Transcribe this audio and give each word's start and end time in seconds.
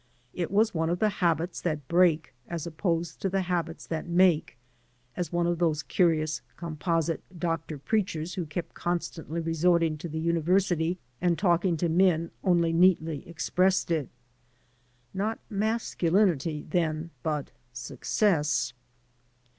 It 0.33 0.49
was 0.49 0.73
one 0.73 0.89
of 0.89 0.97
the 0.97 1.09
habits 1.21 1.61
that 1.61 1.87
break 1.87 2.33
as 2.47 2.65
opposed 2.65 3.21
to 3.21 3.29
the 3.29 3.41
habits 3.41 3.85
that 3.85 4.07
make, 4.07 4.57
as 5.15 5.31
one 5.31 5.45
of 5.45 5.59
those 5.59 5.83
curious 5.83 6.41
composite 6.57 7.21
doctor 7.39 7.77
preachers 7.77 8.33
who 8.33 8.47
kept 8.47 8.73
constantly 8.73 9.39
resorting 9.39 9.99
to 9.99 10.09
the 10.09 10.17
uni 10.17 10.41
versity 10.41 10.97
and 11.21 11.37
talking 11.37 11.77
to 11.77 11.87
men 11.87 12.31
only 12.43 12.73
neatly 12.73 13.29
expressed 13.29 13.91
it. 13.91 14.09
Not 15.13 15.33
exactly 15.35 15.57
masculinity, 15.59 16.65
then, 16.67 17.11
but 17.21 17.51
success. 17.71 18.73